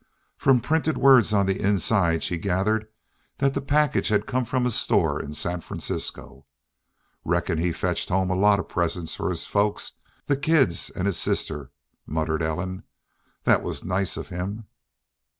[0.35, 2.87] From printed words on the inside she gathered
[3.37, 6.47] that the package had come from a store in San Francisco.
[7.23, 9.91] "Reckon he fetched home a lot of presents for his folks
[10.25, 11.69] the kids and his sister,"
[12.07, 12.81] muttered Ellen.
[13.43, 14.65] "That was nice of him.